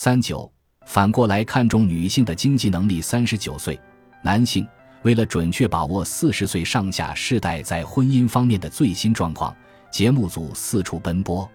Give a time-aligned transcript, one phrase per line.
[0.00, 0.48] 三九
[0.86, 3.00] 反过来看重女性的经济能力。
[3.00, 3.76] 三十九岁
[4.22, 4.64] 男性
[5.02, 9.52] 为了准确把握四十岁上下世代在婚姻方面的最新状况，
[9.90, 11.50] 节目组四处奔波。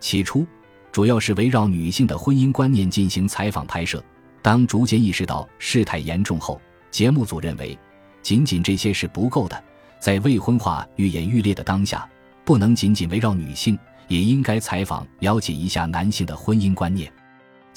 [0.00, 0.46] 起初，
[0.92, 4.04] 主要是围绕女性的婚姻观念进行采访拍摄。
[4.42, 6.60] 当逐渐意识到事态严重后，
[6.90, 7.78] 节目组认为，
[8.20, 9.64] 仅仅这些是不够的。
[9.98, 12.06] 在未婚化愈演愈烈的当下，
[12.44, 13.78] 不能仅仅围绕女性，
[14.08, 17.10] 也应该采访了解一下男性的婚姻观念。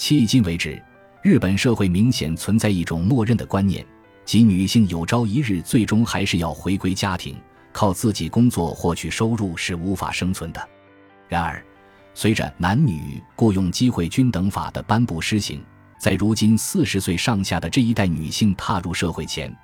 [0.01, 0.81] 迄今为止，
[1.21, 3.85] 日本社会明显存在一种默认的观念，
[4.25, 7.39] 即女性有朝一日最终还是要回归家庭，
[7.71, 10.69] 靠自己工作获取收入是无法生存的。
[11.29, 11.63] 然而，
[12.15, 15.63] 随着男女雇佣机会均等法的颁布施行，
[15.99, 19.55] 在如今四十岁上下的这一代女性踏入社会前，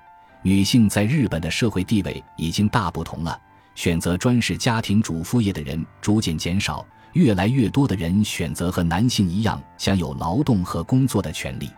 [0.42, 3.36] 女性在日本的社会地位已经大不同了。
[3.74, 11.70] 选择专事家庭主妇业的人逐渐减少，越来越多的人选择和男性一样享有劳动和工作的权利。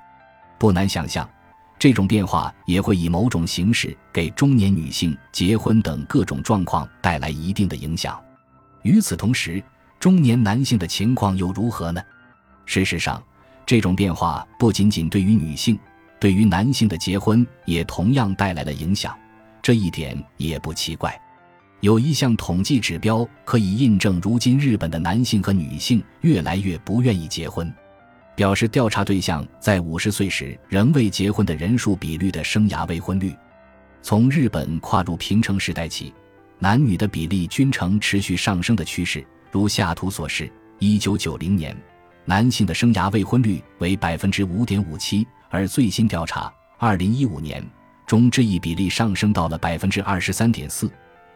[0.58, 1.28] 不难想象，
[1.78, 8.20] 这种变化也会以某种形式给中年女性结婚等各种状况带来一定的影响。
[8.82, 9.62] 与此同时，
[9.98, 12.02] 中年男性的情况又如何呢？
[12.66, 13.22] 事实上，
[13.64, 15.78] 这种变化不仅仅对于女性，
[16.18, 19.16] 对于男性的结婚也同样带来了影响。
[19.62, 21.18] 这一点也不奇怪。
[21.80, 27.72] 有一项统计指标可以印证，如今日本的男性和女性越来越不愿意结婚，
[28.34, 33.34] 表示调查对象在五十岁时仍未结婚的人数比率的生涯未婚率。
[34.02, 36.12] 从日本跨入平成时代起，
[36.58, 39.26] 男女的比例均呈持续上升的趋势。
[39.50, 41.74] 如下图所示，一九九零年，
[42.26, 47.66] 男性的生涯未婚率为百分之五点五七，而最新调查二零一五年
[48.06, 50.90] 中，这一比例上升到了百分之二十三点四，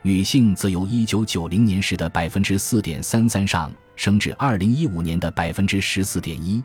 [0.07, 6.63] 女性则由一九九零年时的百分之四点三三上升至二零一五年的百分之十四点一，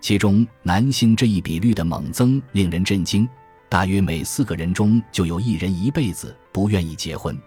[0.00, 3.28] 其中男性这一比率的猛增令人震惊，
[3.68, 7.38] 大约每四个人中就有一人一辈子不愿意结婚。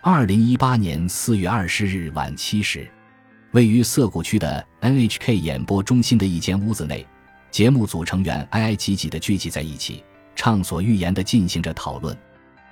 [0.00, 2.90] 二零一八年四月二十日晚七时，
[3.50, 7.06] 位于涩谷区的 NHK 演播中心的一间屋子内，
[7.50, 10.02] 节目组成员挨挨挤挤地聚集在一起，
[10.34, 12.16] 畅所欲言地进行着讨论。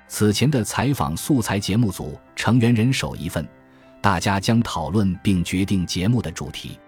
[0.09, 3.47] 此前的采访素材，节目组成员人手一份，
[4.01, 6.79] 大家将讨论并决定节目的主题。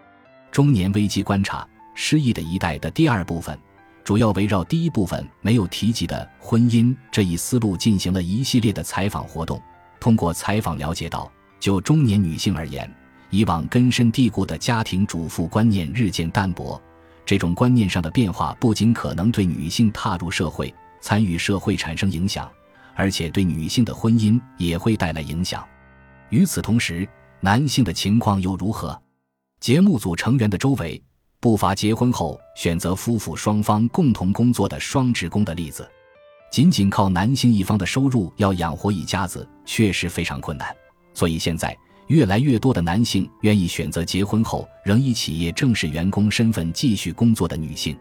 [0.50, 3.56] 中年危机观察：失意的一代的第二部分，
[4.03, 9.62] 主要围绕第一部分没有提及的婚姻这一思路进行了一系列的采访活动。
[10.00, 12.91] 通过采访了解到，就中年女性而言，
[13.28, 16.81] 以往根深蒂固的家庭主妇观念日渐淡薄。
[17.26, 22.50] 这种观念上的变化不仅可能对女性踏入社会、参与社会产生影响，
[23.00, 25.66] 而且对女性的婚姻也会带来影响。
[26.28, 27.09] 与此同时，
[27.41, 29.00] 男性的情况又如何？
[29.59, 31.03] 节目组成员的周围
[31.41, 35.91] 不乏结婚后选择夫妇双方共同工作的双职工的例子。
[36.53, 40.69] 仅仅靠男性一方的收入要养活一家子，确实非常困难。
[41.15, 41.75] 所以现在
[42.09, 47.99] 越来越多的男性愿意选择结婚后仍以企业正式员工身份继续工作的女性，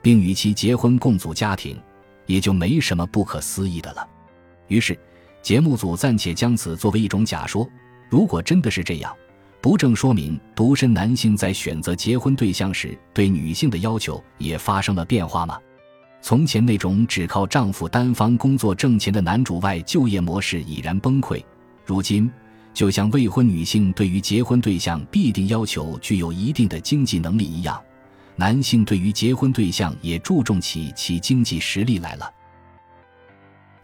[0.00, 1.76] 并与其结婚共组家庭，
[2.26, 4.08] 也就没什么不可思议的了。
[4.68, 4.98] 于是，
[5.42, 7.68] 节目组暂且将此作为一种假说。
[8.08, 9.14] 如果真的是这样，
[9.60, 15.58] 不正说明独身男性在选择结婚对象时对女性的要求也发生了变化吗？
[16.20, 21.44] 从前那种只靠丈夫单方工作挣钱的男主外就业模式已然崩溃，
[21.84, 22.30] 如今，
[22.72, 27.80] 就像未婚女性对于结婚对象必定要求具有一定的经济能力一样，
[28.36, 32.30] 男性对于结婚对象也注重起其经济实力来了。